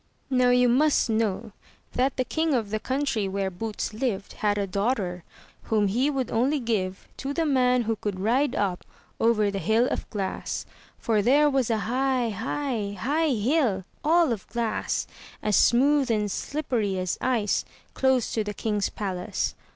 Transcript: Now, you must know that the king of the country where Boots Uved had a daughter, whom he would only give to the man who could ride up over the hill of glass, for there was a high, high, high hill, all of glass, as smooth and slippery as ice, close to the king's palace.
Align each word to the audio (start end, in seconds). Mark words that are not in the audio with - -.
Now, 0.31 0.49
you 0.49 0.67
must 0.67 1.11
know 1.11 1.51
that 1.93 2.17
the 2.17 2.25
king 2.25 2.55
of 2.55 2.71
the 2.71 2.79
country 2.79 3.27
where 3.27 3.51
Boots 3.51 3.89
Uved 3.89 4.31
had 4.33 4.57
a 4.57 4.65
daughter, 4.65 5.23
whom 5.65 5.89
he 5.89 6.09
would 6.09 6.31
only 6.31 6.59
give 6.59 7.07
to 7.17 7.35
the 7.35 7.45
man 7.45 7.83
who 7.83 7.95
could 7.95 8.19
ride 8.19 8.55
up 8.55 8.83
over 9.19 9.51
the 9.51 9.59
hill 9.59 9.87
of 9.91 10.09
glass, 10.09 10.65
for 10.97 11.21
there 11.21 11.51
was 11.51 11.69
a 11.69 11.77
high, 11.85 12.29
high, 12.29 12.93
high 12.99 13.29
hill, 13.29 13.85
all 14.03 14.31
of 14.33 14.47
glass, 14.47 15.05
as 15.43 15.55
smooth 15.55 16.09
and 16.09 16.31
slippery 16.31 16.97
as 16.97 17.19
ice, 17.21 17.63
close 17.93 18.33
to 18.33 18.43
the 18.43 18.55
king's 18.55 18.89
palace. 18.89 19.53